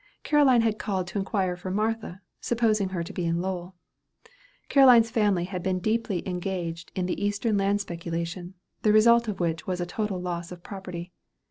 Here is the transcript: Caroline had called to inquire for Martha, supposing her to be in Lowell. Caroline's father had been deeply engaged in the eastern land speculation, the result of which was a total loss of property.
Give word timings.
Caroline 0.23 0.61
had 0.61 0.79
called 0.79 1.05
to 1.05 1.19
inquire 1.19 1.55
for 1.55 1.69
Martha, 1.69 2.23
supposing 2.39 2.89
her 2.89 3.03
to 3.03 3.13
be 3.13 3.23
in 3.23 3.39
Lowell. 3.39 3.75
Caroline's 4.67 5.11
father 5.11 5.43
had 5.43 5.61
been 5.61 5.77
deeply 5.77 6.27
engaged 6.27 6.91
in 6.95 7.05
the 7.05 7.23
eastern 7.23 7.55
land 7.55 7.81
speculation, 7.81 8.55
the 8.81 8.93
result 8.93 9.27
of 9.27 9.39
which 9.39 9.67
was 9.67 9.79
a 9.79 9.85
total 9.85 10.19
loss 10.19 10.51
of 10.51 10.63
property. 10.63 11.11